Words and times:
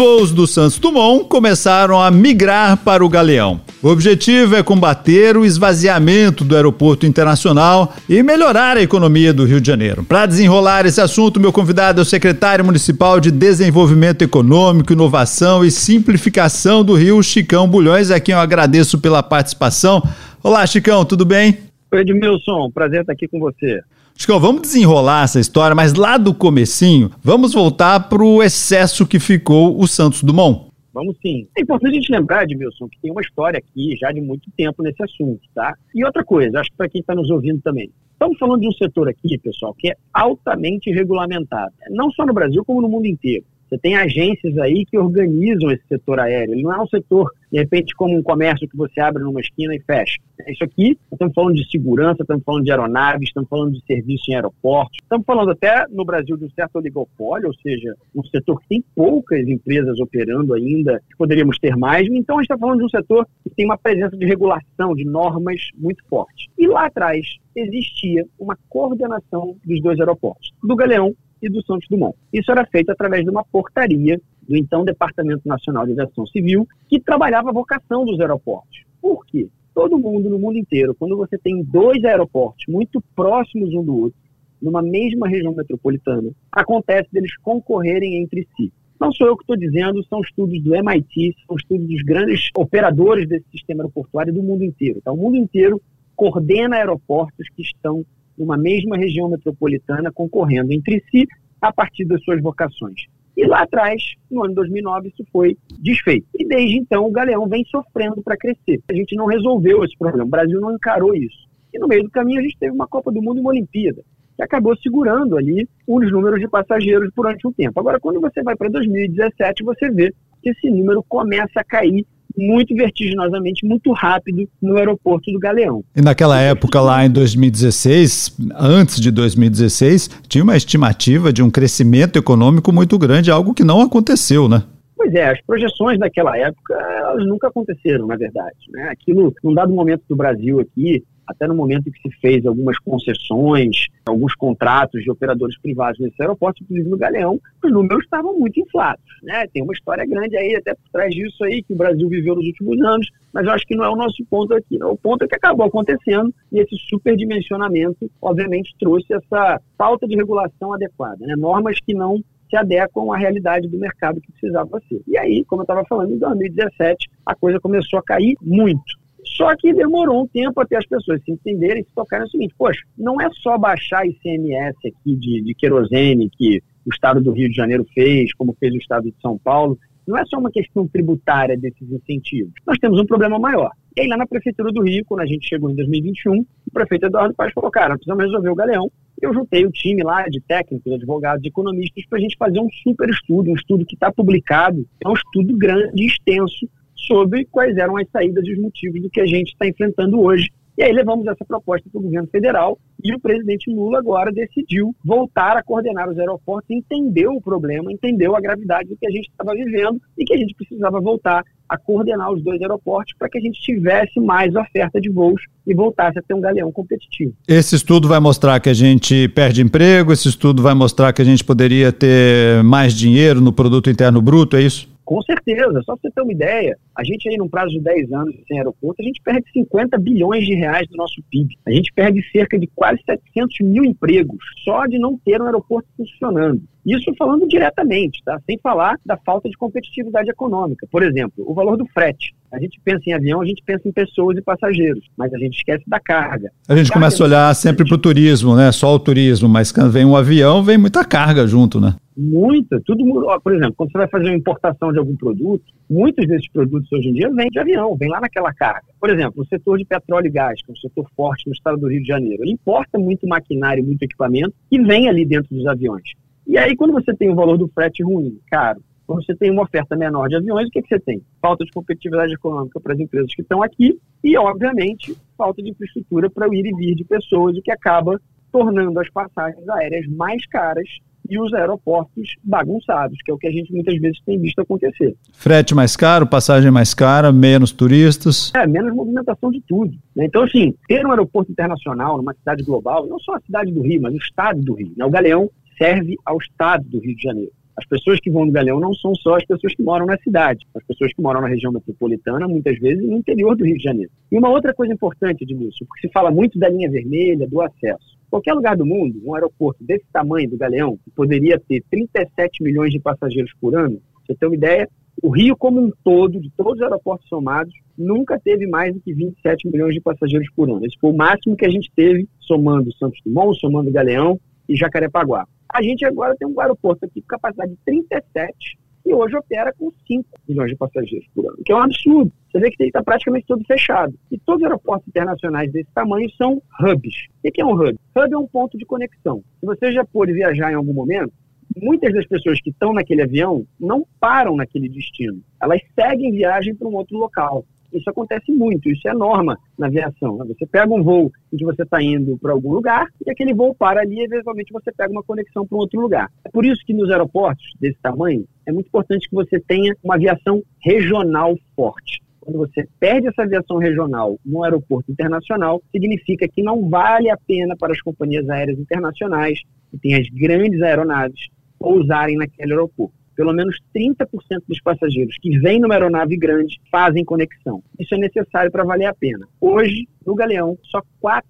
Voos 0.00 0.32
do 0.32 0.46
Santos 0.46 0.78
Dumont 0.78 1.26
começaram 1.28 2.00
a 2.00 2.10
migrar 2.10 2.78
para 2.78 3.04
o 3.04 3.08
Galeão. 3.08 3.60
O 3.82 3.88
objetivo 3.88 4.56
é 4.56 4.62
combater 4.62 5.36
o 5.36 5.44
esvaziamento 5.44 6.42
do 6.42 6.56
aeroporto 6.56 7.04
internacional 7.04 7.92
e 8.08 8.22
melhorar 8.22 8.78
a 8.78 8.82
economia 8.82 9.30
do 9.30 9.44
Rio 9.44 9.60
de 9.60 9.66
Janeiro. 9.66 10.02
Para 10.02 10.24
desenrolar 10.24 10.86
esse 10.86 11.02
assunto, 11.02 11.38
meu 11.38 11.52
convidado 11.52 12.00
é 12.00 12.02
o 12.02 12.06
secretário 12.06 12.64
municipal 12.64 13.20
de 13.20 13.30
Desenvolvimento 13.30 14.22
Econômico, 14.22 14.94
Inovação 14.94 15.62
e 15.62 15.70
Simplificação 15.70 16.82
do 16.82 16.94
Rio, 16.94 17.22
Chicão 17.22 17.68
Bulhões, 17.68 18.10
a 18.10 18.18
quem 18.18 18.32
eu 18.32 18.40
agradeço 18.40 18.98
pela 18.98 19.22
participação. 19.22 20.02
Olá, 20.42 20.66
Chicão, 20.66 21.04
tudo 21.04 21.26
bem? 21.26 21.58
Edmilson, 21.92 22.70
prazer 22.72 23.02
estar 23.02 23.12
aqui 23.12 23.28
com 23.28 23.38
você. 23.38 23.80
Chico, 24.20 24.38
vamos 24.38 24.60
desenrolar 24.60 25.24
essa 25.24 25.40
história, 25.40 25.74
mas 25.74 25.94
lá 25.94 26.18
do 26.18 26.34
comecinho, 26.34 27.10
vamos 27.22 27.54
voltar 27.54 28.06
para 28.06 28.22
o 28.22 28.42
excesso 28.42 29.06
que 29.06 29.18
ficou 29.18 29.80
o 29.80 29.88
Santos 29.88 30.22
Dumont. 30.22 30.70
Vamos 30.92 31.16
sim. 31.22 31.48
É 31.56 31.62
importante 31.62 31.92
a 31.92 31.94
gente 31.94 32.12
lembrar, 32.12 32.42
Edmilson, 32.42 32.86
que 32.90 33.00
tem 33.00 33.10
uma 33.10 33.22
história 33.22 33.56
aqui 33.56 33.96
já 33.98 34.12
de 34.12 34.20
muito 34.20 34.50
tempo 34.54 34.82
nesse 34.82 35.02
assunto, 35.02 35.40
tá? 35.54 35.72
E 35.94 36.04
outra 36.04 36.22
coisa, 36.22 36.60
acho 36.60 36.68
que 36.68 36.76
para 36.76 36.90
quem 36.90 37.00
está 37.00 37.14
nos 37.14 37.30
ouvindo 37.30 37.62
também. 37.62 37.90
Estamos 38.12 38.36
falando 38.38 38.60
de 38.60 38.68
um 38.68 38.72
setor 38.72 39.08
aqui, 39.08 39.38
pessoal, 39.38 39.72
que 39.72 39.88
é 39.88 39.96
altamente 40.12 40.90
regulamentado. 40.90 41.72
Não 41.88 42.10
só 42.10 42.26
no 42.26 42.34
Brasil, 42.34 42.62
como 42.62 42.82
no 42.82 42.90
mundo 42.90 43.06
inteiro. 43.06 43.46
Você 43.70 43.78
tem 43.78 43.94
agências 43.94 44.58
aí 44.58 44.84
que 44.84 44.98
organizam 44.98 45.70
esse 45.70 45.86
setor 45.86 46.18
aéreo. 46.18 46.54
Ele 46.54 46.62
não 46.62 46.74
é 46.74 46.82
um 46.82 46.88
setor, 46.88 47.30
de 47.52 47.60
repente, 47.60 47.94
como 47.94 48.18
um 48.18 48.22
comércio 48.22 48.68
que 48.68 48.76
você 48.76 49.00
abre 49.00 49.22
numa 49.22 49.40
esquina 49.40 49.72
e 49.76 49.80
fecha. 49.80 50.18
Isso 50.48 50.64
aqui, 50.64 50.98
estamos 51.12 51.32
falando 51.32 51.54
de 51.54 51.70
segurança, 51.70 52.22
estamos 52.22 52.42
falando 52.42 52.64
de 52.64 52.70
aeronaves, 52.72 53.28
estamos 53.28 53.48
falando 53.48 53.72
de 53.72 53.84
serviço 53.84 54.24
em 54.28 54.34
aeroportos, 54.34 54.98
estamos 55.00 55.24
falando 55.24 55.50
até 55.50 55.84
no 55.88 56.04
Brasil 56.04 56.36
de 56.36 56.46
um 56.46 56.50
certo 56.50 56.76
oligopólio, 56.76 57.46
ou 57.48 57.54
seja, 57.54 57.94
um 58.14 58.24
setor 58.24 58.60
que 58.62 58.68
tem 58.68 58.84
poucas 58.96 59.46
empresas 59.46 60.00
operando 60.00 60.52
ainda, 60.54 61.00
poderíamos 61.16 61.56
ter 61.58 61.76
mais. 61.76 62.08
Então, 62.10 62.38
a 62.38 62.42
gente 62.42 62.50
está 62.50 62.58
falando 62.58 62.78
de 62.78 62.86
um 62.86 62.88
setor 62.88 63.24
que 63.44 63.50
tem 63.50 63.66
uma 63.66 63.78
presença 63.78 64.16
de 64.16 64.26
regulação, 64.26 64.96
de 64.96 65.04
normas 65.04 65.60
muito 65.76 66.02
forte. 66.08 66.48
E 66.58 66.66
lá 66.66 66.86
atrás 66.86 67.24
existia 67.54 68.24
uma 68.36 68.56
coordenação 68.68 69.56
dos 69.64 69.80
dois 69.80 70.00
aeroportos, 70.00 70.50
do 70.62 70.74
Galeão 70.74 71.14
e 71.42 71.48
do 71.48 71.64
Santos 71.64 71.88
Dumont. 71.88 72.16
Isso 72.32 72.50
era 72.50 72.66
feito 72.66 72.90
através 72.90 73.24
de 73.24 73.30
uma 73.30 73.44
portaria 73.44 74.20
do 74.48 74.56
então 74.56 74.84
Departamento 74.84 75.46
Nacional 75.46 75.86
de 75.86 75.92
Aviação 75.92 76.26
Civil, 76.26 76.66
que 76.88 77.00
trabalhava 77.00 77.50
a 77.50 77.52
vocação 77.52 78.04
dos 78.04 78.20
aeroportos. 78.20 78.84
Por 79.00 79.24
quê? 79.26 79.48
Todo 79.74 79.98
mundo 79.98 80.28
no 80.28 80.38
mundo 80.38 80.58
inteiro, 80.58 80.94
quando 80.94 81.16
você 81.16 81.38
tem 81.38 81.62
dois 81.62 82.04
aeroportos 82.04 82.64
muito 82.68 83.02
próximos 83.14 83.72
um 83.72 83.84
do 83.84 83.96
outro, 83.96 84.18
numa 84.60 84.82
mesma 84.82 85.28
região 85.28 85.54
metropolitana, 85.54 86.30
acontece 86.52 87.08
deles 87.12 87.34
concorrerem 87.38 88.22
entre 88.22 88.46
si. 88.56 88.72
Não 89.00 89.10
sou 89.12 89.28
eu 89.28 89.36
que 89.36 89.44
estou 89.44 89.56
dizendo, 89.56 90.04
são 90.04 90.20
estudos 90.20 90.62
do 90.62 90.74
MIT, 90.74 91.34
são 91.46 91.56
estudos 91.56 91.88
dos 91.88 92.02
grandes 92.02 92.48
operadores 92.54 93.26
desse 93.26 93.46
sistema 93.50 93.82
aeroportuário 93.82 94.34
do 94.34 94.42
mundo 94.42 94.62
inteiro. 94.62 94.98
Então, 94.98 95.14
o 95.14 95.16
mundo 95.16 95.36
inteiro 95.36 95.80
coordena 96.14 96.76
aeroportos 96.76 97.48
que 97.56 97.62
estão 97.62 98.04
numa 98.40 98.56
mesma 98.56 98.96
região 98.96 99.28
metropolitana 99.28 100.10
concorrendo 100.10 100.72
entre 100.72 101.04
si 101.10 101.28
a 101.60 101.70
partir 101.70 102.06
das 102.06 102.22
suas 102.24 102.40
vocações. 102.40 103.02
E 103.36 103.46
lá 103.46 103.62
atrás, 103.62 104.02
no 104.30 104.44
ano 104.44 104.54
2009, 104.54 105.08
isso 105.08 105.24
foi 105.30 105.56
desfeito. 105.78 106.26
E 106.34 106.46
desde 106.46 106.78
então, 106.78 107.06
o 107.06 107.10
Galeão 107.10 107.46
vem 107.46 107.64
sofrendo 107.66 108.22
para 108.22 108.36
crescer. 108.36 108.80
A 108.90 108.94
gente 108.94 109.14
não 109.14 109.26
resolveu 109.26 109.84
esse 109.84 109.96
problema, 109.96 110.24
o 110.24 110.30
Brasil 110.30 110.60
não 110.60 110.72
encarou 110.72 111.14
isso. 111.14 111.48
E 111.72 111.78
no 111.78 111.86
meio 111.86 112.02
do 112.02 112.10
caminho, 112.10 112.40
a 112.40 112.42
gente 112.42 112.58
teve 112.58 112.72
uma 112.72 112.88
Copa 112.88 113.12
do 113.12 113.22
Mundo 113.22 113.38
e 113.38 113.40
uma 113.40 113.50
Olimpíada, 113.50 114.02
que 114.36 114.42
acabou 114.42 114.76
segurando 114.78 115.36
ali 115.36 115.68
os 115.86 116.10
números 116.10 116.40
de 116.40 116.48
passageiros 116.48 117.10
durante 117.14 117.46
um 117.46 117.52
tempo. 117.52 117.78
Agora, 117.78 118.00
quando 118.00 118.20
você 118.20 118.42
vai 118.42 118.56
para 118.56 118.68
2017, 118.70 119.62
você 119.62 119.90
vê 119.90 120.12
que 120.42 120.50
esse 120.50 120.70
número 120.70 121.04
começa 121.08 121.60
a 121.60 121.64
cair 121.64 122.06
muito 122.36 122.74
vertiginosamente, 122.74 123.66
muito 123.66 123.92
rápido 123.92 124.48
no 124.60 124.76
aeroporto 124.76 125.30
do 125.32 125.38
Galeão. 125.38 125.84
E 125.94 126.00
naquela 126.00 126.40
época, 126.40 126.80
lá 126.80 127.04
em 127.04 127.10
2016, 127.10 128.36
antes 128.54 129.00
de 129.00 129.10
2016, 129.10 130.10
tinha 130.28 130.44
uma 130.44 130.56
estimativa 130.56 131.32
de 131.32 131.42
um 131.42 131.50
crescimento 131.50 132.18
econômico 132.18 132.72
muito 132.72 132.98
grande, 132.98 133.30
algo 133.30 133.54
que 133.54 133.64
não 133.64 133.80
aconteceu, 133.80 134.48
né? 134.48 134.62
Pois 134.96 135.14
é, 135.14 135.30
as 135.30 135.40
projeções 135.40 135.98
daquela 135.98 136.36
época, 136.36 136.74
elas 136.74 137.26
nunca 137.26 137.48
aconteceram, 137.48 138.06
na 138.06 138.16
verdade. 138.16 138.58
Né? 138.68 138.90
Aquilo, 138.90 139.34
num 139.42 139.54
dado 139.54 139.72
momento 139.72 140.02
do 140.06 140.14
Brasil 140.14 140.60
aqui, 140.60 141.02
até 141.30 141.46
no 141.46 141.54
momento 141.54 141.88
em 141.88 141.92
que 141.92 142.00
se 142.00 142.20
fez 142.20 142.44
algumas 142.44 142.78
concessões, 142.78 143.86
alguns 144.04 144.34
contratos 144.34 145.02
de 145.02 145.10
operadores 145.10 145.58
privados 145.60 146.00
nesse 146.00 146.20
aeroporto, 146.20 146.62
inclusive 146.62 146.88
no 146.88 146.96
Galeão, 146.96 147.40
os 147.62 147.72
números 147.72 148.04
estavam 148.04 148.38
muito 148.38 148.58
inflados. 148.60 149.04
Né? 149.22 149.46
Tem 149.52 149.62
uma 149.62 149.72
história 149.72 150.04
grande 150.06 150.36
aí, 150.36 150.54
até 150.56 150.74
por 150.74 150.90
trás 150.92 151.14
disso 151.14 151.44
aí, 151.44 151.62
que 151.62 151.72
o 151.72 151.76
Brasil 151.76 152.08
viveu 152.08 152.34
nos 152.34 152.46
últimos 152.46 152.80
anos, 152.82 153.08
mas 153.32 153.46
eu 153.46 153.52
acho 153.52 153.66
que 153.66 153.76
não 153.76 153.84
é 153.84 153.90
o 153.90 153.96
nosso 153.96 154.24
ponto 154.28 154.54
aqui. 154.54 154.82
O 154.82 154.96
ponto 154.96 155.24
é 155.24 155.28
que 155.28 155.36
acabou 155.36 155.66
acontecendo 155.66 156.34
e 156.52 156.60
esse 156.60 156.76
superdimensionamento, 156.88 158.10
obviamente, 158.20 158.74
trouxe 158.78 159.12
essa 159.14 159.60
falta 159.78 160.06
de 160.06 160.16
regulação 160.16 160.72
adequada. 160.74 161.26
Né? 161.26 161.34
Normas 161.36 161.78
que 161.80 161.94
não 161.94 162.22
se 162.50 162.56
adequam 162.56 163.14
à 163.14 163.16
realidade 163.16 163.68
do 163.68 163.78
mercado 163.78 164.20
que 164.20 164.32
precisava 164.32 164.80
ser. 164.88 165.00
E 165.06 165.16
aí, 165.16 165.44
como 165.44 165.62
eu 165.62 165.64
estava 165.64 165.84
falando, 165.84 166.12
em 166.12 166.18
2017 166.18 167.08
a 167.24 167.34
coisa 167.34 167.60
começou 167.60 167.98
a 167.98 168.02
cair 168.02 168.36
muito. 168.42 168.99
Só 169.40 169.56
que 169.56 169.72
demorou 169.72 170.22
um 170.22 170.26
tempo 170.26 170.60
até 170.60 170.76
as 170.76 170.86
pessoas 170.86 171.22
se 171.24 171.32
entenderem 171.32 171.80
e 171.80 171.84
se 171.86 171.94
tocarem 171.94 172.26
no 172.26 172.30
seguinte: 172.30 172.54
poxa, 172.58 172.82
não 172.98 173.18
é 173.18 173.30
só 173.40 173.56
baixar 173.56 174.06
ICMS 174.06 174.76
aqui 174.86 175.16
de, 175.16 175.40
de 175.40 175.54
querosene 175.54 176.28
que 176.28 176.62
o 176.84 176.90
Estado 176.92 177.22
do 177.22 177.32
Rio 177.32 177.48
de 177.48 177.56
Janeiro 177.56 177.86
fez, 177.94 178.34
como 178.34 178.54
fez 178.60 178.74
o 178.74 178.76
Estado 178.76 179.04
de 179.04 179.14
São 179.22 179.38
Paulo, 179.38 179.78
não 180.06 180.18
é 180.18 180.26
só 180.26 180.38
uma 180.38 180.50
questão 180.50 180.86
tributária 180.86 181.56
desses 181.56 181.90
incentivos. 181.90 182.52
Nós 182.66 182.76
temos 182.78 183.00
um 183.00 183.06
problema 183.06 183.38
maior. 183.38 183.70
E 183.96 184.02
aí, 184.02 184.08
lá 184.08 184.18
na 184.18 184.26
Prefeitura 184.26 184.70
do 184.70 184.82
Rio, 184.82 185.04
quando 185.06 185.20
a 185.20 185.26
gente 185.26 185.48
chegou 185.48 185.70
em 185.70 185.74
2021, 185.74 186.40
o 186.40 186.46
prefeito 186.70 187.06
Eduardo 187.06 187.34
Paz 187.34 187.50
falou: 187.54 187.70
cara, 187.70 187.94
precisamos 187.94 188.22
resolver 188.22 188.50
o 188.50 188.54
galeão. 188.54 188.92
Eu 189.22 189.32
juntei 189.32 189.64
o 189.64 189.70
time 189.70 190.02
lá 190.02 190.26
de 190.28 190.40
técnicos, 190.40 190.92
advogados, 190.92 191.44
economistas, 191.46 192.04
para 192.06 192.18
a 192.18 192.20
gente 192.20 192.36
fazer 192.36 192.60
um 192.60 192.68
super 192.82 193.08
estudo, 193.08 193.50
um 193.50 193.54
estudo 193.54 193.86
que 193.86 193.94
está 193.94 194.12
publicado, 194.12 194.86
é 195.02 195.08
um 195.08 195.14
estudo 195.14 195.56
grande 195.56 196.02
e 196.02 196.06
extenso 196.06 196.68
sobre 197.06 197.44
quais 197.46 197.76
eram 197.76 197.96
as 197.96 198.08
saídas 198.10 198.44
e 198.46 198.52
os 198.52 198.60
motivos 198.60 199.02
do 199.02 199.10
que 199.10 199.20
a 199.20 199.26
gente 199.26 199.52
está 199.52 199.66
enfrentando 199.66 200.20
hoje. 200.20 200.48
E 200.80 200.82
aí 200.82 200.92
levamos 200.92 201.26
essa 201.26 201.44
proposta 201.44 201.86
para 201.90 201.98
o 201.98 202.02
governo 202.02 202.26
federal 202.28 202.78
e 203.04 203.14
o 203.14 203.20
presidente 203.20 203.70
Lula 203.70 203.98
agora 203.98 204.32
decidiu 204.32 204.94
voltar 205.04 205.54
a 205.54 205.62
coordenar 205.62 206.08
os 206.08 206.18
aeroportos, 206.18 206.70
entendeu 206.70 207.32
o 207.32 207.40
problema, 207.42 207.92
entendeu 207.92 208.34
a 208.34 208.40
gravidade 208.40 208.88
do 208.88 208.96
que 208.96 209.06
a 209.06 209.10
gente 209.10 209.28
estava 209.28 209.52
vivendo 209.52 210.00
e 210.16 210.24
que 210.24 210.32
a 210.32 210.36
gente 210.38 210.54
precisava 210.54 210.98
voltar 210.98 211.42
a 211.68 211.76
coordenar 211.76 212.32
os 212.32 212.42
dois 212.42 212.60
aeroportos 212.62 213.14
para 213.18 213.28
que 213.28 213.36
a 213.36 213.40
gente 213.42 213.60
tivesse 213.60 214.18
mais 214.20 214.54
oferta 214.54 214.98
de 214.98 215.10
voos 215.10 215.42
e 215.66 215.74
voltasse 215.74 216.18
a 216.18 216.22
ter 216.22 216.32
um 216.32 216.40
galeão 216.40 216.72
competitivo. 216.72 217.34
Esse 217.46 217.76
estudo 217.76 218.08
vai 218.08 218.18
mostrar 218.18 218.58
que 218.58 218.70
a 218.70 218.74
gente 218.74 219.28
perde 219.28 219.60
emprego, 219.60 220.12
esse 220.12 220.28
estudo 220.28 220.62
vai 220.62 220.74
mostrar 220.74 221.12
que 221.12 221.20
a 221.20 221.26
gente 221.26 221.44
poderia 221.44 221.92
ter 221.92 222.64
mais 222.64 222.94
dinheiro 222.94 223.40
no 223.40 223.52
produto 223.52 223.90
interno 223.90 224.22
bruto, 224.22 224.56
é 224.56 224.62
isso? 224.62 224.88
Com 225.10 225.20
certeza, 225.22 225.82
só 225.82 225.96
para 225.96 226.02
você 226.02 226.10
ter 226.14 226.22
uma 226.22 226.32
ideia, 226.32 226.78
a 226.96 227.02
gente 227.02 227.28
aí 227.28 227.36
num 227.36 227.48
prazo 227.48 227.72
de 227.72 227.80
10 227.80 228.12
anos 228.12 228.32
sem 228.46 228.58
aeroporto, 228.58 229.02
a 229.02 229.04
gente 229.04 229.20
perde 229.20 229.44
50 229.50 229.98
bilhões 229.98 230.46
de 230.46 230.54
reais 230.54 230.86
do 230.88 230.96
nosso 230.96 231.20
PIB. 231.28 231.58
A 231.66 231.72
gente 231.72 231.92
perde 231.92 232.22
cerca 232.30 232.56
de 232.56 232.68
quase 232.68 233.02
700 233.04 233.56
mil 233.60 233.84
empregos 233.84 234.38
só 234.62 234.86
de 234.86 235.00
não 235.00 235.18
ter 235.18 235.42
um 235.42 235.46
aeroporto 235.46 235.88
funcionando. 235.96 236.62
Isso 236.86 237.12
falando 237.18 237.46
diretamente, 237.48 238.22
tá? 238.24 238.38
sem 238.46 238.56
falar 238.62 238.98
da 239.04 239.16
falta 239.16 239.48
de 239.48 239.56
competitividade 239.56 240.30
econômica. 240.30 240.86
Por 240.88 241.02
exemplo, 241.02 241.44
o 241.44 241.54
valor 241.54 241.76
do 241.76 241.86
frete. 241.86 242.32
A 242.52 242.58
gente 242.58 242.80
pensa 242.84 243.02
em 243.06 243.12
avião, 243.12 243.40
a 243.40 243.44
gente 243.44 243.62
pensa 243.64 243.88
em 243.88 243.92
pessoas 243.92 244.38
e 244.38 244.42
passageiros, 244.42 245.04
mas 245.16 245.32
a 245.34 245.38
gente 245.38 245.56
esquece 245.56 245.84
da 245.86 246.00
carga. 246.00 246.50
A 246.68 246.76
gente 246.76 246.90
começa 246.90 247.22
a 247.22 247.26
olhar 247.26 247.54
sempre 247.54 247.84
para 247.84 247.94
o 247.94 247.98
turismo, 247.98 248.56
né? 248.56 248.72
Só 248.72 248.94
o 248.94 248.98
turismo, 248.98 249.48
mas 249.48 249.70
quando 249.70 249.90
vem 249.90 250.04
um 250.04 250.16
avião, 250.16 250.62
vem 250.62 250.78
muita 250.78 251.04
carga 251.04 251.46
junto, 251.46 251.80
né? 251.80 251.94
Muita, 252.22 252.78
tudo. 252.84 253.02
Por 253.42 253.54
exemplo, 253.54 253.74
quando 253.76 253.92
você 253.92 253.98
vai 253.98 254.08
fazer 254.08 254.26
uma 254.26 254.36
importação 254.36 254.92
de 254.92 254.98
algum 254.98 255.16
produto, 255.16 255.64
muitos 255.88 256.26
desses 256.28 256.50
produtos 256.52 256.92
hoje 256.92 257.08
em 257.08 257.14
dia 257.14 257.30
vêm 257.30 257.48
de 257.48 257.58
avião, 257.58 257.96
vêm 257.96 258.10
lá 258.10 258.20
naquela 258.20 258.52
carga. 258.52 258.84
Por 259.00 259.08
exemplo, 259.08 259.42
o 259.42 259.46
setor 259.46 259.78
de 259.78 259.86
petróleo 259.86 260.26
e 260.26 260.30
gás, 260.30 260.60
que 260.62 260.70
é 260.70 260.74
um 260.74 260.76
setor 260.76 261.08
forte 261.16 261.46
no 261.46 261.54
estado 261.54 261.78
do 261.78 261.88
Rio 261.88 262.02
de 262.02 262.06
Janeiro, 262.06 262.42
ele 262.42 262.52
importa 262.52 262.98
muito 262.98 263.26
maquinário, 263.26 263.82
muito 263.82 264.02
equipamento 264.02 264.52
e 264.70 264.78
vem 264.78 265.08
ali 265.08 265.24
dentro 265.24 265.54
dos 265.54 265.66
aviões. 265.66 266.02
E 266.46 266.58
aí, 266.58 266.76
quando 266.76 266.92
você 266.92 267.14
tem 267.14 267.30
o 267.30 267.34
valor 267.34 267.56
do 267.56 267.68
frete 267.68 268.02
ruim, 268.02 268.38
caro, 268.50 268.82
quando 269.06 269.24
você 269.24 269.34
tem 269.34 269.50
uma 269.50 269.62
oferta 269.62 269.96
menor 269.96 270.28
de 270.28 270.36
aviões, 270.36 270.68
o 270.68 270.70
que, 270.70 270.82
que 270.82 270.88
você 270.88 271.00
tem? 271.00 271.22
Falta 271.40 271.64
de 271.64 271.72
competitividade 271.72 272.34
econômica 272.34 272.78
para 272.80 272.92
as 272.92 273.00
empresas 273.00 273.34
que 273.34 273.40
estão 273.40 273.62
aqui 273.62 273.98
e, 274.22 274.36
obviamente, 274.36 275.16
falta 275.38 275.62
de 275.62 275.70
infraestrutura 275.70 276.28
para 276.28 276.50
o 276.50 276.52
ir 276.52 276.66
e 276.66 276.76
vir 276.76 276.94
de 276.94 277.04
pessoas, 277.04 277.56
o 277.56 277.62
que 277.62 277.72
acaba 277.72 278.20
tornando 278.52 279.00
as 279.00 279.08
passagens 279.08 279.66
aéreas 279.70 280.06
mais 280.08 280.44
caras 280.46 280.86
e 281.30 281.38
os 281.38 281.54
aeroportos 281.54 282.34
bagunçados, 282.42 283.16
que 283.24 283.30
é 283.30 283.34
o 283.34 283.38
que 283.38 283.46
a 283.46 283.52
gente 283.52 283.72
muitas 283.72 283.96
vezes 283.98 284.20
tem 284.26 284.38
visto 284.38 284.60
acontecer. 284.60 285.14
Frete 285.32 285.74
mais 285.74 285.96
caro, 285.96 286.26
passagem 286.26 286.70
mais 286.70 286.92
cara, 286.92 287.32
menos 287.32 287.70
turistas. 287.70 288.52
É, 288.54 288.66
menos 288.66 288.92
movimentação 288.92 289.50
de 289.50 289.60
tudo. 289.60 289.92
Né? 290.14 290.24
Então, 290.26 290.42
assim, 290.42 290.74
ter 290.88 291.06
um 291.06 291.10
aeroporto 291.10 291.52
internacional 291.52 292.16
numa 292.16 292.34
cidade 292.34 292.64
global, 292.64 293.06
não 293.06 293.18
só 293.20 293.36
a 293.36 293.40
cidade 293.40 293.72
do 293.72 293.82
Rio, 293.82 294.02
mas 294.02 294.12
o 294.12 294.18
estado 294.18 294.60
do 294.60 294.74
Rio. 294.74 294.92
Né? 294.96 295.04
O 295.04 295.10
Galeão 295.10 295.48
serve 295.78 296.16
ao 296.26 296.36
estado 296.38 296.84
do 296.88 296.98
Rio 296.98 297.14
de 297.14 297.22
Janeiro. 297.22 297.52
As 297.76 297.86
pessoas 297.86 298.20
que 298.20 298.30
vão 298.30 298.44
no 298.44 298.52
Galeão 298.52 298.78
não 298.78 298.92
são 298.92 299.14
só 299.14 299.36
as 299.36 299.44
pessoas 299.46 299.74
que 299.74 299.82
moram 299.82 300.04
na 300.04 300.18
cidade, 300.18 300.66
as 300.74 300.84
pessoas 300.84 301.14
que 301.14 301.22
moram 301.22 301.40
na 301.40 301.48
região 301.48 301.72
metropolitana, 301.72 302.46
muitas 302.46 302.78
vezes 302.78 303.02
no 303.08 303.16
interior 303.16 303.56
do 303.56 303.64
Rio 303.64 303.78
de 303.78 303.82
Janeiro. 303.82 304.10
E 304.30 304.36
uma 304.36 304.50
outra 304.50 304.74
coisa 304.74 304.92
importante, 304.92 305.44
Edmilson, 305.44 305.86
porque 305.86 306.06
se 306.06 306.12
fala 306.12 306.30
muito 306.30 306.58
da 306.58 306.68
linha 306.68 306.90
vermelha, 306.90 307.48
do 307.48 307.62
acesso. 307.62 308.19
Qualquer 308.30 308.52
lugar 308.54 308.76
do 308.76 308.86
mundo, 308.86 309.20
um 309.24 309.34
aeroporto 309.34 309.82
desse 309.82 310.04
tamanho 310.12 310.48
do 310.48 310.56
Galeão, 310.56 310.98
poderia 311.16 311.58
ter 311.58 311.82
37 311.90 312.62
milhões 312.62 312.92
de 312.92 313.00
passageiros 313.00 313.52
por 313.60 313.76
ano, 313.76 314.00
você 314.24 314.34
tem 314.36 314.48
uma 314.48 314.54
ideia, 314.54 314.88
o 315.20 315.30
Rio 315.30 315.56
como 315.56 315.80
um 315.80 315.90
todo, 316.04 316.40
de 316.40 316.50
todos 316.56 316.74
os 316.74 316.82
aeroportos 316.82 317.28
somados, 317.28 317.74
nunca 317.98 318.38
teve 318.38 318.66
mais 318.66 318.94
do 318.94 319.00
que 319.00 319.12
27 319.12 319.68
milhões 319.68 319.94
de 319.94 320.00
passageiros 320.00 320.48
por 320.54 320.70
ano. 320.70 320.86
Esse 320.86 320.96
foi 321.00 321.10
o 321.10 321.16
máximo 321.16 321.56
que 321.56 321.66
a 321.66 321.70
gente 321.70 321.90
teve, 321.94 322.28
somando 322.38 322.94
Santos 322.96 323.20
Dumont, 323.24 323.58
somando 323.58 323.90
Galeão 323.90 324.38
e 324.68 324.76
Jacarepaguá. 324.76 325.46
A 325.68 325.82
gente 325.82 326.04
agora 326.04 326.36
tem 326.36 326.48
um 326.48 326.60
aeroporto 326.60 327.04
aqui 327.04 327.20
com 327.20 327.26
capacidade 327.26 327.72
de 327.72 327.78
37 327.84 328.78
e 329.10 329.14
hoje 329.14 329.36
opera 329.36 329.72
com 329.76 329.90
5 330.06 330.24
milhões 330.48 330.70
de 330.70 330.76
passageiros 330.76 331.26
por 331.34 331.44
ano, 331.44 331.58
que 331.64 331.72
é 331.72 331.74
um 331.74 331.82
absurdo. 331.82 332.32
Você 332.50 332.60
vê 332.60 332.70
que 332.70 332.84
está 332.84 333.02
praticamente 333.02 333.46
todo 333.46 333.64
fechado. 333.64 334.14
E 334.30 334.38
todos 334.38 334.60
os 334.60 334.64
aeroportos 334.64 335.08
internacionais 335.08 335.70
desse 335.72 335.90
tamanho 335.92 336.30
são 336.30 336.62
hubs. 336.80 337.26
O 337.44 337.50
que 337.50 337.60
é 337.60 337.64
um 337.64 337.72
hub? 337.72 337.98
Hub 338.16 338.32
é 338.34 338.38
um 338.38 338.46
ponto 338.46 338.78
de 338.78 338.84
conexão. 338.84 339.42
Se 339.58 339.66
você 339.66 339.92
já 339.92 340.04
pôde 340.04 340.32
viajar 340.32 340.70
em 340.70 340.76
algum 340.76 340.92
momento, 340.92 341.32
muitas 341.76 342.12
das 342.14 342.26
pessoas 342.26 342.60
que 342.60 342.70
estão 342.70 342.92
naquele 342.92 343.22
avião 343.22 343.66
não 343.78 344.06
param 344.20 344.56
naquele 344.56 344.88
destino. 344.88 345.40
Elas 345.60 345.80
seguem 345.94 346.32
viagem 346.32 346.74
para 346.74 346.88
um 346.88 346.94
outro 346.94 347.18
local. 347.18 347.64
Isso 347.92 348.08
acontece 348.08 348.52
muito, 348.52 348.88
isso 348.88 349.08
é 349.08 349.14
norma 349.14 349.58
na 349.78 349.86
aviação. 349.86 350.36
Né? 350.36 350.44
Você 350.48 350.66
pega 350.66 350.92
um 350.92 351.02
voo 351.02 351.30
em 351.52 351.56
que 351.56 351.64
você 351.64 351.82
está 351.82 352.02
indo 352.02 352.38
para 352.38 352.52
algum 352.52 352.72
lugar 352.72 353.06
e 353.24 353.30
aquele 353.30 353.54
voo 353.54 353.74
para 353.74 354.00
ali 354.00 354.16
e 354.16 354.24
eventualmente 354.24 354.72
você 354.72 354.92
pega 354.92 355.12
uma 355.12 355.22
conexão 355.22 355.66
para 355.66 355.76
um 355.76 355.80
outro 355.80 356.00
lugar. 356.00 356.30
É 356.44 356.50
por 356.50 356.64
isso 356.64 356.84
que 356.84 356.94
nos 356.94 357.10
aeroportos 357.10 357.64
desse 357.80 357.98
tamanho 358.00 358.44
é 358.66 358.72
muito 358.72 358.86
importante 358.86 359.28
que 359.28 359.34
você 359.34 359.60
tenha 359.60 359.94
uma 360.02 360.14
aviação 360.14 360.62
regional 360.82 361.54
forte. 361.74 362.20
Quando 362.40 362.58
você 362.58 362.88
perde 362.98 363.28
essa 363.28 363.42
aviação 363.42 363.76
regional 363.76 364.38
no 364.44 364.64
aeroporto 364.64 365.12
internacional, 365.12 365.82
significa 365.92 366.48
que 366.48 366.62
não 366.62 366.88
vale 366.88 367.30
a 367.30 367.36
pena 367.36 367.76
para 367.76 367.92
as 367.92 368.00
companhias 368.00 368.48
aéreas 368.48 368.78
internacionais, 368.78 369.60
que 369.90 369.98
têm 369.98 370.14
as 370.14 370.26
grandes 370.28 370.80
aeronaves, 370.80 371.48
pousarem 371.78 372.36
naquele 372.36 372.72
aeroporto 372.72 373.19
pelo 373.40 373.54
menos 373.54 373.74
30% 373.96 374.26
dos 374.68 374.78
passageiros 374.82 375.34
que 375.40 375.58
vêm 375.60 375.80
numa 375.80 375.94
aeronave 375.94 376.36
grande 376.36 376.78
fazem 376.92 377.24
conexão. 377.24 377.82
Isso 377.98 378.14
é 378.14 378.18
necessário 378.18 378.70
para 378.70 378.84
valer 378.84 379.06
a 379.06 379.14
pena. 379.14 379.48
Hoje, 379.58 380.06
no 380.26 380.34
Galeão, 380.34 380.76
só 380.82 381.00
4% 381.24 381.42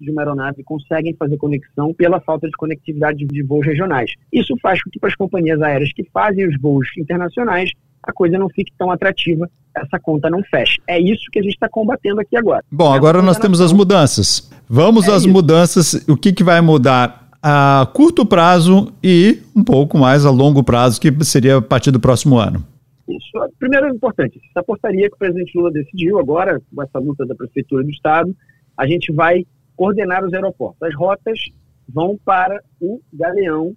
de 0.00 0.12
uma 0.12 0.22
aeronave 0.22 0.62
conseguem 0.62 1.12
fazer 1.14 1.36
conexão 1.36 1.92
pela 1.92 2.20
falta 2.20 2.46
de 2.46 2.52
conectividade 2.52 3.26
de 3.26 3.42
voos 3.42 3.66
regionais. 3.66 4.12
Isso 4.32 4.54
faz 4.62 4.80
com 4.80 4.90
que 4.90 5.00
para 5.00 5.08
as 5.08 5.16
companhias 5.16 5.60
aéreas 5.60 5.92
que 5.92 6.04
fazem 6.12 6.46
os 6.46 6.56
voos 6.60 6.86
internacionais 6.96 7.72
a 8.06 8.12
coisa 8.12 8.38
não 8.38 8.50
fique 8.50 8.70
tão 8.78 8.90
atrativa, 8.90 9.48
essa 9.74 9.98
conta 9.98 10.28
não 10.28 10.42
feche. 10.42 10.78
É 10.86 11.00
isso 11.00 11.24
que 11.32 11.38
a 11.38 11.42
gente 11.42 11.54
está 11.54 11.68
combatendo 11.68 12.20
aqui 12.20 12.36
agora. 12.36 12.62
Bom, 12.70 12.92
agora 12.92 13.22
nós 13.22 13.38
temos 13.38 13.62
as 13.62 13.72
mudanças. 13.72 14.50
Vamos 14.68 15.08
é 15.08 15.12
às 15.12 15.22
isso. 15.22 15.32
mudanças. 15.32 15.94
O 16.06 16.16
que, 16.16 16.32
que 16.32 16.44
vai 16.44 16.60
mudar 16.60 17.23
a 17.46 17.86
curto 17.92 18.24
prazo 18.24 18.90
e 19.02 19.42
um 19.54 19.62
pouco 19.62 19.98
mais 19.98 20.24
a 20.24 20.30
longo 20.30 20.64
prazo, 20.64 20.98
que 20.98 21.12
seria 21.22 21.58
a 21.58 21.62
partir 21.62 21.90
do 21.90 22.00
próximo 22.00 22.38
ano? 22.38 22.64
Isso. 23.06 23.52
Primeiro, 23.58 23.86
é 23.86 23.90
importante, 23.90 24.40
essa 24.48 24.64
portaria 24.64 25.10
que 25.10 25.14
o 25.14 25.18
presidente 25.18 25.52
Lula 25.54 25.70
decidiu 25.70 26.18
agora, 26.18 26.58
com 26.74 26.82
essa 26.82 26.98
luta 26.98 27.26
da 27.26 27.34
Prefeitura 27.34 27.84
do 27.84 27.90
Estado, 27.90 28.34
a 28.74 28.86
gente 28.86 29.12
vai 29.12 29.44
coordenar 29.76 30.24
os 30.24 30.32
aeroportos. 30.32 30.80
As 30.88 30.94
rotas 30.94 31.38
vão 31.86 32.18
para 32.24 32.58
o 32.80 32.98
Galeão 33.12 33.76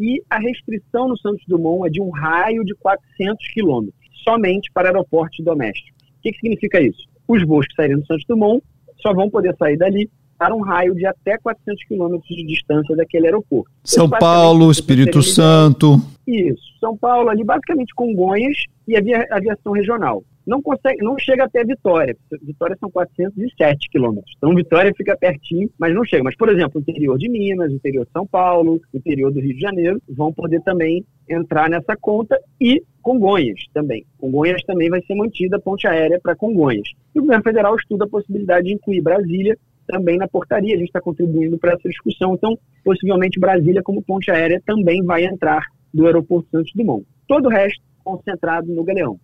e 0.00 0.20
a 0.28 0.40
restrição 0.40 1.06
no 1.06 1.16
Santos 1.16 1.44
Dumont 1.46 1.86
é 1.86 1.90
de 1.90 2.02
um 2.02 2.10
raio 2.10 2.64
de 2.64 2.74
400 2.74 3.46
quilômetros, 3.52 3.94
somente 4.24 4.72
para 4.74 4.88
aeroportos 4.88 5.38
domésticos. 5.44 5.92
O 6.18 6.22
que, 6.22 6.32
que 6.32 6.40
significa 6.40 6.80
isso? 6.80 7.06
Os 7.28 7.46
voos 7.46 7.64
que 7.68 7.76
saírem 7.76 7.98
do 7.98 8.06
Santos 8.06 8.24
Dumont 8.28 8.60
só 9.00 9.14
vão 9.14 9.30
poder 9.30 9.54
sair 9.56 9.76
dali 9.76 10.10
para 10.44 10.54
um 10.54 10.60
raio 10.60 10.94
de 10.94 11.06
até 11.06 11.38
400 11.38 11.84
quilômetros 11.86 12.28
de 12.28 12.44
distância 12.46 12.94
daquele 12.94 13.28
aeroporto. 13.28 13.70
São 13.82 14.10
Paulo, 14.10 14.70
Espírito 14.70 15.22
Santo. 15.22 15.96
Isso, 16.26 16.62
São 16.78 16.94
Paulo 16.94 17.30
ali 17.30 17.42
basicamente 17.42 17.94
Congonhas 17.94 18.58
e 18.86 18.94
a 18.94 19.00
aviação 19.30 19.72
regional. 19.72 20.22
Não 20.46 20.60
consegue, 20.60 21.02
não 21.02 21.18
chega 21.18 21.44
até 21.44 21.64
Vitória. 21.64 22.14
Vitória 22.42 22.76
são 22.78 22.90
407 22.90 23.88
quilômetros. 23.88 24.34
Então 24.36 24.54
Vitória 24.54 24.92
fica 24.94 25.16
pertinho, 25.16 25.70
mas 25.78 25.94
não 25.94 26.04
chega. 26.04 26.22
Mas, 26.22 26.36
por 26.36 26.50
exemplo, 26.50 26.72
o 26.74 26.80
interior 26.80 27.16
de 27.16 27.30
Minas, 27.30 27.72
o 27.72 27.76
interior 27.76 28.04
de 28.04 28.12
São 28.12 28.26
Paulo, 28.26 28.78
o 28.92 28.96
interior 28.98 29.32
do 29.32 29.40
Rio 29.40 29.54
de 29.54 29.60
Janeiro 29.60 29.98
vão 30.06 30.30
poder 30.30 30.60
também 30.60 31.02
entrar 31.26 31.70
nessa 31.70 31.96
conta 31.98 32.38
e 32.60 32.82
Congonhas 33.00 33.60
também. 33.72 34.04
Congonhas 34.18 34.62
também 34.64 34.90
vai 34.90 35.00
ser 35.02 35.14
mantida 35.14 35.56
a 35.56 35.60
ponte 35.60 35.86
aérea 35.86 36.20
para 36.22 36.36
Congonhas. 36.36 36.88
E 37.14 37.18
o 37.18 37.22
governo 37.22 37.44
federal 37.44 37.74
estuda 37.76 38.04
a 38.04 38.08
possibilidade 38.08 38.66
de 38.66 38.74
incluir 38.74 39.00
Brasília 39.00 39.56
também 39.86 40.16
na 40.16 40.28
portaria, 40.28 40.74
a 40.74 40.78
gente 40.78 40.88
está 40.88 41.00
contribuindo 41.00 41.58
para 41.58 41.72
essa 41.72 41.88
discussão. 41.88 42.34
Então, 42.34 42.58
possivelmente 42.84 43.40
Brasília, 43.40 43.82
como 43.82 44.02
ponte 44.02 44.30
aérea, 44.30 44.62
também 44.64 45.02
vai 45.02 45.24
entrar 45.24 45.64
do 45.92 46.06
aeroporto 46.06 46.48
Santos 46.50 46.72
Dumont. 46.74 47.06
Todo 47.26 47.46
o 47.46 47.50
resto 47.50 47.82
concentrado 48.02 48.72
no 48.72 48.84
Galeão. 48.84 49.18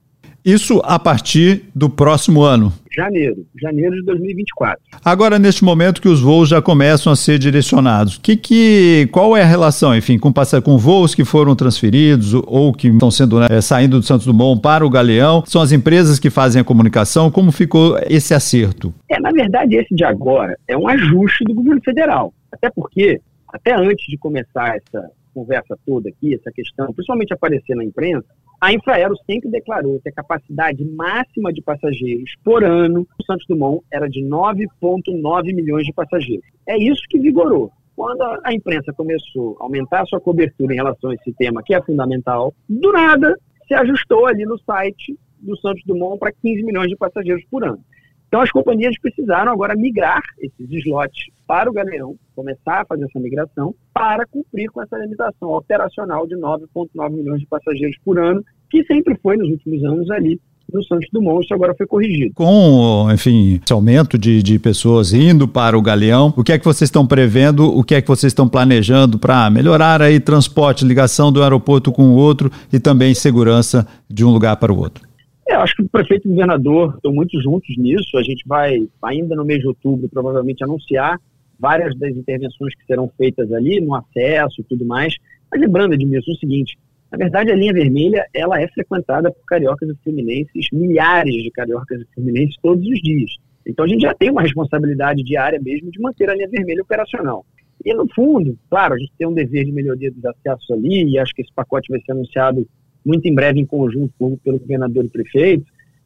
Isso 0.45 0.81
a 0.85 0.99
partir 0.99 1.65
do 1.75 1.91
próximo 1.91 2.43
ano. 2.43 2.73
Janeiro, 2.95 3.47
janeiro 3.61 3.95
de 3.95 4.03
2024. 4.03 4.81
Agora, 5.05 5.39
neste 5.39 5.65
momento 5.65 6.03
que 6.03 6.09
os 6.09 6.21
voos 6.21 6.49
já 6.49 6.61
começam 6.61 7.13
a 7.13 7.17
ser 7.17 7.39
direcionados, 7.39 8.19
que, 8.19 8.37
que, 8.37 9.09
qual 9.13 9.37
é 9.37 9.43
a 9.43 9.47
relação, 9.47 9.95
enfim, 9.95 10.19
com, 10.19 10.33
com 10.65 10.79
voos 10.79 11.15
que 11.15 11.25
foram 11.25 11.55
transferidos 11.55 12.35
ou 12.35 12.73
que 12.73 12.89
estão 12.89 13.11
sendo 13.11 13.39
né, 13.39 13.47
é, 13.51 13.61
saindo 13.61 14.01
do 14.01 14.05
Santos 14.05 14.27
Dumont 14.27 14.61
para 14.61 14.85
o 14.85 14.91
Galeão? 14.91 15.45
São 15.47 15.63
as 15.63 15.73
empresas 15.73 16.19
que 16.19 16.31
fazem 16.31 16.61
a 16.61 16.65
comunicação? 16.65 17.31
Como 17.31 17.53
ficou 17.53 17.99
esse 18.09 18.35
acerto? 18.35 18.93
É, 19.09 19.21
na 19.21 19.31
verdade, 19.31 19.77
esse 19.77 19.95
de 19.95 20.05
agora 20.05 20.59
é 20.67 20.77
um 20.77 20.89
ajuste 20.89 21.45
do 21.45 21.55
governo 21.55 21.81
federal. 21.85 22.35
Até 22.51 22.71
porque, 22.71 23.21
até 23.53 23.75
antes 23.75 24.05
de 24.07 24.19
começar 24.19 24.77
essa 24.77 25.11
conversa 25.33 25.79
toda 25.87 26.09
aqui, 26.09 26.35
essa 26.35 26.51
questão, 26.51 26.93
principalmente 26.93 27.33
aparecer 27.33 27.77
na 27.77 27.85
imprensa, 27.85 28.27
a 28.61 28.73
Infraero 28.73 29.15
sempre 29.25 29.51
declarou 29.51 29.99
que 30.01 30.11
a 30.11 30.13
capacidade 30.13 30.85
máxima 30.85 31.51
de 31.53 31.63
passageiros 31.63 32.35
por 32.45 32.63
ano 32.63 33.07
no 33.19 33.25
Santos 33.25 33.47
Dumont 33.49 33.83
era 33.91 34.07
de 34.07 34.21
9,9 34.23 35.55
milhões 35.55 35.87
de 35.87 35.93
passageiros. 35.93 36.45
É 36.69 36.77
isso 36.77 37.03
que 37.09 37.19
vigorou. 37.19 37.73
Quando 37.97 38.23
a 38.45 38.53
imprensa 38.53 38.93
começou 38.93 39.57
a 39.61 39.65
aumentar 39.65 40.03
a 40.03 40.07
sua 40.07 40.21
cobertura 40.21 40.73
em 40.73 40.77
relação 40.77 41.11
a 41.11 41.15
esse 41.15 41.33
tema, 41.33 41.63
que 41.63 41.75
é 41.75 41.83
fundamental, 41.83 42.55
do 42.69 42.93
nada 42.93 43.35
se 43.67 43.75
ajustou 43.75 44.27
ali 44.27 44.45
no 44.45 44.59
site 44.59 45.19
do 45.39 45.57
Santos 45.59 45.83
Dumont 45.87 46.19
para 46.19 46.33
15 46.33 46.63
milhões 46.63 46.89
de 46.89 46.97
passageiros 46.97 47.45
por 47.51 47.65
ano. 47.65 47.83
Então, 48.31 48.41
as 48.41 48.51
companhias 48.53 48.95
precisaram 49.03 49.51
agora 49.51 49.75
migrar 49.75 50.23
esses 50.39 50.71
slots 50.71 51.25
para 51.49 51.69
o 51.69 51.73
Galeão, 51.73 52.15
começar 52.37 52.83
a 52.83 52.85
fazer 52.85 53.05
essa 53.05 53.19
migração, 53.19 53.75
para 53.93 54.25
cumprir 54.25 54.71
com 54.71 54.81
essa 54.81 54.97
limitação 54.99 55.51
operacional 55.51 56.29
de 56.29 56.37
9,9 56.37 57.11
milhões 57.11 57.41
de 57.41 57.47
passageiros 57.49 57.97
por 58.05 58.21
ano, 58.21 58.41
que 58.71 58.85
sempre 58.85 59.19
foi 59.21 59.37
nos 59.37 59.51
últimos 59.51 59.83
anos 59.83 60.09
ali 60.13 60.41
no 60.73 60.85
Santos 60.85 61.09
Dumont, 61.13 61.45
isso 61.45 61.53
agora 61.53 61.75
foi 61.75 61.89
corrigido. 61.89 62.33
Com, 62.35 63.09
enfim, 63.13 63.61
esse 63.61 63.73
aumento 63.73 64.17
de, 64.17 64.41
de 64.45 64.61
pessoas 64.61 65.13
indo 65.13 65.49
para 65.49 65.77
o 65.77 65.83
Galeão, 65.83 66.33
o 66.37 66.45
que 66.45 66.53
é 66.53 66.59
que 66.61 66.65
vocês 66.65 66.87
estão 66.87 67.05
prevendo, 67.05 67.65
o 67.65 67.83
que 67.83 67.97
é 67.97 68.01
que 68.01 68.07
vocês 68.07 68.31
estão 68.31 68.49
planejando 68.49 69.19
para 69.19 69.51
melhorar 69.51 70.01
aí 70.01 70.21
transporte, 70.21 70.85
ligação 70.85 71.33
do 71.33 71.43
aeroporto 71.43 71.91
com 71.91 72.11
o 72.11 72.15
outro 72.15 72.49
e 72.73 72.79
também 72.79 73.13
segurança 73.13 73.85
de 74.09 74.25
um 74.25 74.31
lugar 74.31 74.57
para 74.59 74.73
o 74.73 74.79
outro? 74.79 75.10
É, 75.51 75.57
acho 75.57 75.75
que 75.75 75.83
o 75.83 75.89
prefeito 75.89 76.29
e 76.29 76.31
o 76.31 76.35
governador 76.35 76.95
estão 76.95 77.13
muito 77.13 77.43
juntos 77.43 77.77
nisso. 77.77 78.17
A 78.17 78.23
gente 78.23 78.45
vai, 78.47 78.89
ainda 79.03 79.35
no 79.35 79.45
mês 79.45 79.59
de 79.59 79.67
outubro, 79.67 80.09
provavelmente 80.09 80.63
anunciar 80.63 81.21
várias 81.59 81.93
das 81.99 82.17
intervenções 82.17 82.73
que 82.77 82.87
serão 82.87 83.11
feitas 83.19 83.53
ali, 83.53 83.81
no 83.81 83.97
acesso 83.97 84.61
e 84.61 84.65
tudo 84.65 84.85
mais. 84.85 85.17
Mas 85.51 85.61
lembrando, 85.61 85.95
Edmilson, 85.95 86.31
o 86.31 86.37
seguinte, 86.37 86.79
na 87.11 87.19
verdade, 87.19 87.51
a 87.51 87.57
linha 87.57 87.73
vermelha 87.73 88.25
ela 88.33 88.63
é 88.63 88.69
frequentada 88.69 89.33
por 89.33 89.45
cariocas 89.45 89.89
e 89.89 90.05
fluminenses, 90.05 90.69
milhares 90.73 91.43
de 91.43 91.51
cariocas 91.51 92.01
e 92.01 92.15
fluminenses 92.15 92.55
todos 92.63 92.87
os 92.87 93.01
dias. 93.01 93.33
Então 93.67 93.85
a 93.85 93.89
gente 93.89 94.03
já 94.03 94.15
tem 94.15 94.31
uma 94.31 94.43
responsabilidade 94.43 95.25
diária 95.25 95.61
mesmo 95.61 95.91
de 95.91 96.01
manter 96.01 96.31
a 96.31 96.35
linha 96.37 96.49
vermelha 96.49 96.83
operacional. 96.83 97.45
E 97.85 97.93
no 97.93 98.07
fundo, 98.15 98.57
claro, 98.71 98.95
a 98.95 98.99
gente 98.99 99.13
tem 99.19 99.27
um 99.27 99.35
dever 99.35 99.65
de 99.65 99.73
melhoria 99.73 100.13
dos 100.13 100.25
acessos 100.25 100.71
ali, 100.71 101.11
e 101.11 101.19
acho 101.19 101.35
que 101.35 101.43
esse 101.43 101.53
pacote 101.53 101.91
vai 101.91 102.01
ser 102.03 102.13
anunciado 102.13 102.65
muito 103.05 103.27
em 103.27 103.35
breve 103.35 103.61
em 103.61 103.67
conjunto 103.67 104.13
pelo 104.43 104.59
governador 104.59 105.05
e 105.05 105.09
prefeito. 105.09 105.65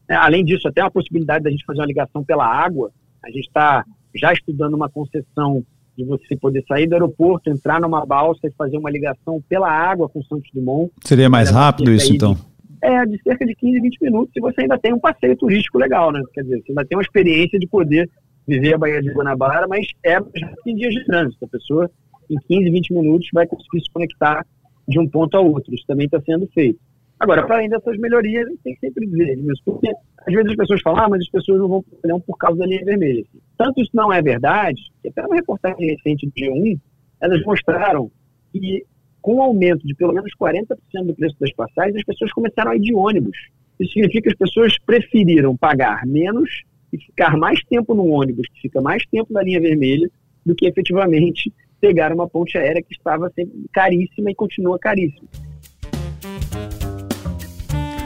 É, 0.08 0.14
além 0.14 0.44
disso, 0.44 0.68
até 0.68 0.80
a 0.80 0.90
possibilidade 0.90 1.44
da 1.44 1.50
gente 1.50 1.64
fazer 1.64 1.80
uma 1.80 1.86
ligação 1.86 2.22
pela 2.22 2.46
água. 2.46 2.90
A 3.24 3.28
gente 3.28 3.46
está 3.46 3.84
já 4.14 4.32
estudando 4.32 4.74
uma 4.74 4.88
concessão 4.88 5.64
de 5.96 6.04
você 6.04 6.36
poder 6.36 6.64
sair 6.66 6.86
do 6.86 6.94
aeroporto, 6.94 7.50
entrar 7.50 7.80
numa 7.80 8.04
balsa 8.04 8.46
e 8.46 8.52
fazer 8.52 8.76
uma 8.76 8.90
ligação 8.90 9.42
pela 9.48 9.70
água 9.70 10.08
com 10.08 10.22
Santos 10.22 10.50
Dumont. 10.52 10.92
Seria 11.04 11.30
mais 11.30 11.50
rápido 11.50 11.92
isso, 11.92 12.12
então? 12.12 12.34
De, 12.34 12.40
é, 12.82 13.06
de 13.06 13.22
cerca 13.22 13.46
de 13.46 13.54
15, 13.54 13.80
20 13.80 14.02
minutos, 14.02 14.32
e 14.36 14.40
você 14.40 14.62
ainda 14.62 14.78
tem 14.78 14.92
um 14.92 14.98
passeio 14.98 15.36
turístico 15.36 15.78
legal, 15.78 16.12
né? 16.12 16.20
Quer 16.32 16.42
dizer, 16.42 16.62
você 16.62 16.72
ainda 16.72 16.84
tem 16.84 16.98
uma 16.98 17.02
experiência 17.02 17.58
de 17.58 17.66
poder 17.66 18.10
viver 18.46 18.74
a 18.74 18.78
Baía 18.78 19.00
de 19.00 19.10
Guanabara, 19.10 19.66
mas 19.66 19.86
é 20.04 20.18
em 20.66 20.74
dias 20.74 20.92
de 20.92 21.04
trânsito. 21.06 21.44
A 21.44 21.48
pessoa, 21.48 21.90
em 22.28 22.36
15, 22.48 22.70
20 22.70 22.92
minutos, 22.92 23.28
vai 23.32 23.46
conseguir 23.46 23.80
se 23.80 23.90
conectar 23.92 24.44
de 24.88 24.98
um 24.98 25.08
ponto 25.08 25.36
ao 25.36 25.50
outro. 25.50 25.74
Isso 25.74 25.84
também 25.86 26.06
está 26.06 26.20
sendo 26.20 26.46
feito. 26.48 26.78
Agora, 27.18 27.46
para 27.46 27.56
além 27.56 27.68
dessas 27.68 27.96
melhorias, 27.98 28.46
a 28.46 28.50
gente 28.50 28.62
tem 28.62 28.74
que 28.74 28.80
sempre 28.80 29.06
dizer, 29.06 29.38
porque 29.64 29.88
às 30.26 30.34
vezes 30.34 30.50
as 30.50 30.56
pessoas 30.56 30.82
falam, 30.82 31.04
ah, 31.04 31.08
mas 31.08 31.20
as 31.22 31.30
pessoas 31.30 31.58
não 31.58 31.68
vão 31.68 31.84
para 32.02 32.18
por 32.20 32.36
causa 32.36 32.58
da 32.58 32.66
linha 32.66 32.84
vermelha. 32.84 33.24
Tanto 33.56 33.80
isso 33.80 33.90
não 33.94 34.12
é 34.12 34.20
verdade, 34.20 34.82
que 35.00 35.08
até 35.08 35.24
uma 35.24 35.36
reportagem 35.36 35.86
recente 35.86 36.26
do 36.26 36.32
G1, 36.32 36.78
elas 37.20 37.42
mostraram 37.44 38.10
que 38.52 38.84
com 39.22 39.36
o 39.36 39.42
aumento 39.42 39.86
de 39.86 39.94
pelo 39.94 40.12
menos 40.12 40.30
40% 40.38 40.66
do 41.06 41.14
preço 41.14 41.36
das 41.40 41.52
passagens, 41.54 41.96
as 41.96 42.04
pessoas 42.04 42.30
começaram 42.32 42.72
a 42.72 42.76
ir 42.76 42.80
de 42.80 42.94
ônibus. 42.94 43.36
Isso 43.80 43.92
significa 43.94 44.22
que 44.22 44.28
as 44.28 44.38
pessoas 44.38 44.78
preferiram 44.84 45.56
pagar 45.56 46.04
menos 46.06 46.62
e 46.92 46.98
ficar 46.98 47.36
mais 47.36 47.58
tempo 47.64 47.94
no 47.94 48.06
ônibus, 48.06 48.46
que 48.52 48.60
fica 48.60 48.82
mais 48.82 49.02
tempo 49.06 49.32
na 49.32 49.42
linha 49.42 49.60
vermelha, 49.60 50.10
do 50.44 50.54
que 50.54 50.66
efetivamente 50.66 51.50
pegar 51.84 52.14
uma 52.14 52.26
ponte 52.26 52.56
aérea 52.56 52.80
que 52.80 52.94
estava 52.94 53.30
sempre 53.34 53.52
caríssima 53.70 54.30
e 54.30 54.34
continua 54.34 54.78
caríssima. 54.78 55.28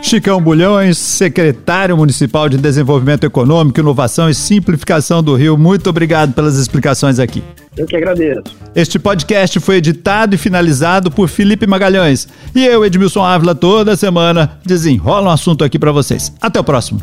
Chicão 0.03 0.41
Bulhões, 0.41 0.99
secretário 0.99 1.97
municipal 1.97 2.49
de 2.49 2.57
Desenvolvimento 2.57 3.25
Econômico, 3.25 3.79
Inovação 3.79 4.29
e 4.29 4.35
Simplificação 4.35 5.23
do 5.23 5.37
Rio, 5.37 5.57
muito 5.57 5.89
obrigado 5.91 6.33
pelas 6.33 6.57
explicações 6.57 7.21
aqui. 7.21 7.43
Eu 7.77 7.87
que 7.87 7.95
agradeço. 7.95 8.43
Este 8.75 8.99
podcast 8.99 9.61
foi 9.61 9.77
editado 9.77 10.35
e 10.35 10.39
finalizado 10.39 11.11
por 11.11 11.29
Felipe 11.29 11.67
Magalhães. 11.67 12.27
E 12.55 12.65
eu, 12.67 12.85
Edmilson 12.85 13.23
Ávila, 13.23 13.55
toda 13.55 13.97
semana 13.97 14.59
desenrola 14.65 15.29
um 15.29 15.33
assunto 15.33 15.63
aqui 15.63 15.79
para 15.79 15.93
vocês. 15.93 16.33
Até 16.41 16.59
o 16.59 16.65
próximo. 16.65 17.01